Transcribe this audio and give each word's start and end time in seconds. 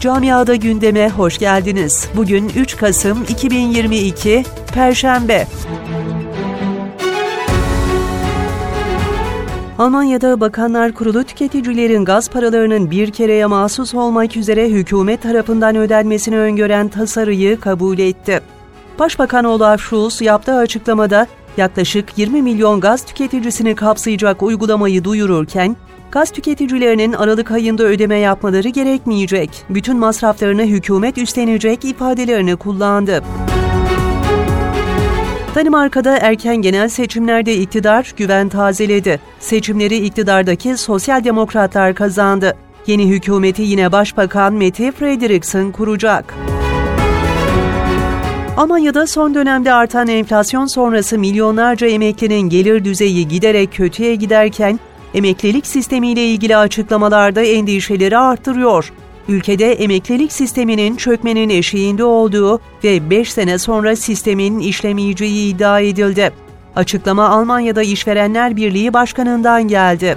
Camiada 0.00 0.56
gündeme 0.56 1.08
hoş 1.10 1.38
geldiniz. 1.38 2.08
Bugün 2.16 2.48
3 2.56 2.76
Kasım 2.76 3.22
2022 3.28 4.44
Perşembe. 4.74 5.46
Almanya'da 9.78 10.40
Bakanlar 10.40 10.92
Kurulu 10.92 11.24
tüketicilerin 11.24 12.04
gaz 12.04 12.30
paralarının 12.30 12.90
bir 12.90 13.10
kereye 13.10 13.46
mahsus 13.46 13.94
olmak 13.94 14.36
üzere 14.36 14.68
hükümet 14.68 15.22
tarafından 15.22 15.76
ödenmesini 15.76 16.38
öngören 16.38 16.88
tasarıyı 16.88 17.60
kabul 17.60 17.98
etti. 17.98 18.40
Başbakan 18.98 19.44
Olaf 19.44 19.80
Scholz 19.80 20.20
yaptığı 20.20 20.56
açıklamada 20.56 21.26
yaklaşık 21.56 22.18
20 22.18 22.42
milyon 22.42 22.80
gaz 22.80 23.04
tüketicisini 23.04 23.74
kapsayacak 23.74 24.42
uygulamayı 24.42 25.04
duyururken, 25.04 25.76
gaz 26.12 26.30
tüketicilerinin 26.30 27.12
Aralık 27.12 27.50
ayında 27.50 27.82
ödeme 27.82 28.18
yapmaları 28.18 28.68
gerekmeyecek, 28.68 29.50
bütün 29.70 29.98
masraflarını 29.98 30.62
hükümet 30.62 31.18
üstlenecek 31.18 31.84
ifadelerini 31.84 32.56
kullandı. 32.56 33.22
Danimarka'da 35.54 36.18
erken 36.18 36.56
genel 36.56 36.88
seçimlerde 36.88 37.56
iktidar 37.56 38.14
güven 38.16 38.48
tazeledi. 38.48 39.20
Seçimleri 39.40 39.96
iktidardaki 39.96 40.76
sosyal 40.76 41.24
demokratlar 41.24 41.94
kazandı. 41.94 42.56
Yeni 42.86 43.08
hükümeti 43.08 43.62
yine 43.62 43.92
Başbakan 43.92 44.52
Mette 44.52 44.92
Frederiksen 44.92 45.72
kuracak. 45.72 46.34
Almanya'da 48.56 49.06
son 49.06 49.34
dönemde 49.34 49.72
artan 49.72 50.08
enflasyon 50.08 50.66
sonrası 50.66 51.18
milyonlarca 51.18 51.86
emeklinin 51.86 52.48
gelir 52.48 52.84
düzeyi 52.84 53.28
giderek 53.28 53.72
kötüye 53.72 54.14
giderken, 54.14 54.80
emeklilik 55.14 55.66
sistemiyle 55.66 56.26
ilgili 56.26 56.56
açıklamalarda 56.56 57.42
endişeleri 57.42 58.18
arttırıyor. 58.18 58.92
Ülkede 59.28 59.72
emeklilik 59.72 60.32
sisteminin 60.32 60.96
çökmenin 60.96 61.48
eşiğinde 61.48 62.04
olduğu 62.04 62.60
ve 62.84 63.10
5 63.10 63.32
sene 63.32 63.58
sonra 63.58 63.96
sistemin 63.96 64.58
işlemeyeceği 64.58 65.54
iddia 65.54 65.80
edildi. 65.80 66.32
Açıklama 66.76 67.28
Almanya'da 67.28 67.82
İşverenler 67.82 68.56
Birliği 68.56 68.92
Başkanı'ndan 68.92 69.68
geldi. 69.68 70.16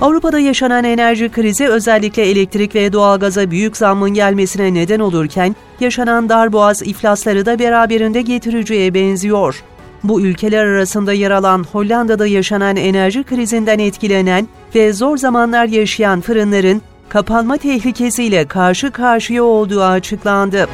Avrupa'da 0.00 0.38
yaşanan 0.38 0.84
enerji 0.84 1.28
krizi 1.28 1.68
özellikle 1.68 2.22
elektrik 2.22 2.74
ve 2.74 2.92
doğalgaza 2.92 3.50
büyük 3.50 3.76
zammın 3.76 4.10
gelmesine 4.10 4.74
neden 4.74 5.00
olurken, 5.00 5.56
yaşanan 5.80 6.28
darboğaz 6.28 6.82
iflasları 6.82 7.46
da 7.46 7.58
beraberinde 7.58 8.22
getireceğe 8.22 8.94
benziyor. 8.94 9.64
Bu 10.04 10.20
ülkeler 10.20 10.64
arasında 10.64 11.12
yer 11.12 11.30
alan 11.30 11.64
Hollanda'da 11.72 12.26
yaşanan 12.26 12.76
enerji 12.76 13.24
krizinden 13.24 13.78
etkilenen 13.78 14.48
ve 14.74 14.92
zor 14.92 15.16
zamanlar 15.16 15.66
yaşayan 15.66 16.20
fırınların 16.20 16.82
kapanma 17.08 17.56
tehlikesiyle 17.56 18.44
karşı 18.44 18.90
karşıya 18.90 19.44
olduğu 19.44 19.82
açıklandı. 19.82 20.68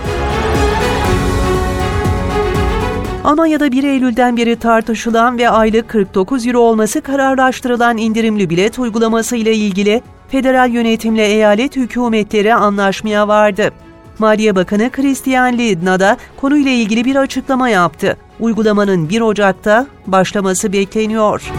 Almanya'da 3.24 3.72
1 3.72 3.84
Eylül'den 3.84 4.36
beri 4.36 4.56
tartışılan 4.56 5.38
ve 5.38 5.50
aylık 5.50 5.88
49 5.88 6.47
euro 6.47 6.58
olması 6.58 7.00
kararlaştırılan 7.00 7.97
indirimli 7.97 8.50
bilet 8.50 8.78
uygulaması 8.78 9.36
ile 9.36 9.54
ilgili 9.54 10.02
federal 10.28 10.70
yönetimle 10.70 11.27
eyalet 11.27 11.77
hükümetleri 11.77 12.54
anlaşmaya 12.54 13.28
vardı. 13.28 13.70
Maliye 14.19 14.56
Bakanı 14.56 14.91
Christian 14.91 15.58
Lindner 15.58 16.00
da 16.00 16.16
konuyla 16.36 16.70
ilgili 16.70 17.04
bir 17.04 17.16
açıklama 17.16 17.69
yaptı. 17.69 18.16
Uygulamanın 18.40 19.08
1 19.08 19.20
Ocak'ta 19.20 19.86
başlaması 20.06 20.72
bekleniyor. 20.72 21.52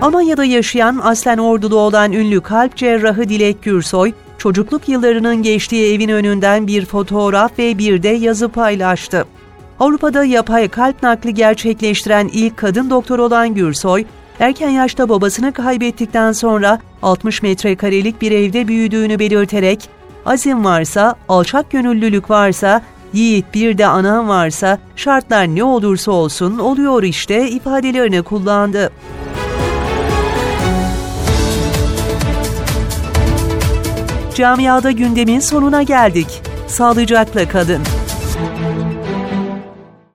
Almanya'da 0.00 0.44
yaşayan 0.44 1.00
aslen 1.02 1.38
ordulu 1.38 1.78
olan 1.78 2.12
ünlü 2.12 2.40
kalp 2.40 2.76
cerrahı 2.76 3.28
Dilek 3.28 3.62
Gürsoy, 3.62 4.12
çocukluk 4.38 4.88
yıllarının 4.88 5.42
geçtiği 5.42 5.94
evin 5.94 6.08
önünden 6.08 6.66
bir 6.66 6.84
fotoğraf 6.84 7.58
ve 7.58 7.78
bir 7.78 8.02
de 8.02 8.08
yazı 8.08 8.48
paylaştı. 8.48 9.24
Avrupa'da 9.80 10.24
yapay 10.24 10.68
kalp 10.68 11.02
nakli 11.02 11.34
gerçekleştiren 11.34 12.30
ilk 12.32 12.56
kadın 12.56 12.90
doktor 12.90 13.18
olan 13.18 13.54
Gürsoy, 13.54 14.04
erken 14.40 14.70
yaşta 14.70 15.08
babasını 15.08 15.52
kaybettikten 15.52 16.32
sonra 16.32 16.80
60 17.02 17.42
metrekarelik 17.42 18.22
bir 18.22 18.32
evde 18.32 18.68
büyüdüğünü 18.68 19.18
belirterek, 19.18 19.88
azim 20.26 20.64
varsa, 20.64 21.14
alçak 21.28 21.70
gönüllülük 21.70 22.30
varsa, 22.30 22.82
yiğit 23.12 23.54
bir 23.54 23.78
de 23.78 23.86
anan 23.86 24.28
varsa, 24.28 24.78
şartlar 24.96 25.46
ne 25.46 25.64
olursa 25.64 26.12
olsun 26.12 26.58
oluyor 26.58 27.02
işte 27.02 27.50
ifadelerini 27.50 28.22
kullandı. 28.22 28.92
Camiada 34.34 34.90
gündemin 34.90 35.40
sonuna 35.40 35.82
geldik. 35.82 36.42
Sağlıcakla 36.66 37.48
kalın. 37.48 37.82